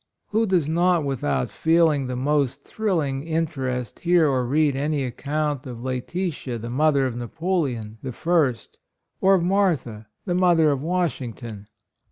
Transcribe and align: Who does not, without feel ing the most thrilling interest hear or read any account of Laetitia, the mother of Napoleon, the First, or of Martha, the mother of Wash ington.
Who 0.29 0.47
does 0.47 0.67
not, 0.67 1.05
without 1.05 1.51
feel 1.51 1.91
ing 1.91 2.07
the 2.07 2.15
most 2.15 2.65
thrilling 2.65 3.21
interest 3.21 3.99
hear 3.99 4.27
or 4.27 4.47
read 4.47 4.75
any 4.75 5.03
account 5.03 5.67
of 5.67 5.83
Laetitia, 5.83 6.57
the 6.57 6.71
mother 6.71 7.05
of 7.05 7.15
Napoleon, 7.15 7.99
the 8.01 8.11
First, 8.11 8.79
or 9.21 9.35
of 9.35 9.43
Martha, 9.43 10.07
the 10.25 10.33
mother 10.33 10.71
of 10.71 10.81
Wash 10.81 11.19
ington. 11.19 11.67